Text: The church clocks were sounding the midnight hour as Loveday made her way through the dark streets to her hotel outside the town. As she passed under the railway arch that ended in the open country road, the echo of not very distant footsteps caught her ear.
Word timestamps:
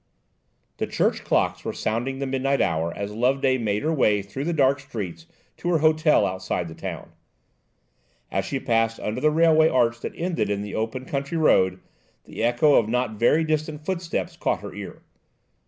The 0.77 0.87
church 0.87 1.23
clocks 1.23 1.63
were 1.63 1.73
sounding 1.73 2.17
the 2.17 2.25
midnight 2.25 2.59
hour 2.59 2.91
as 2.95 3.11
Loveday 3.13 3.59
made 3.59 3.83
her 3.83 3.93
way 3.93 4.23
through 4.23 4.45
the 4.45 4.51
dark 4.51 4.79
streets 4.79 5.27
to 5.57 5.69
her 5.69 5.77
hotel 5.77 6.25
outside 6.25 6.67
the 6.67 6.73
town. 6.73 7.11
As 8.31 8.43
she 8.43 8.59
passed 8.59 8.99
under 8.99 9.21
the 9.21 9.29
railway 9.29 9.69
arch 9.69 9.99
that 9.99 10.13
ended 10.15 10.49
in 10.49 10.63
the 10.63 10.73
open 10.73 11.05
country 11.05 11.37
road, 11.37 11.81
the 12.23 12.43
echo 12.43 12.79
of 12.79 12.89
not 12.89 13.19
very 13.19 13.43
distant 13.43 13.85
footsteps 13.85 14.35
caught 14.35 14.61
her 14.61 14.73
ear. 14.73 15.03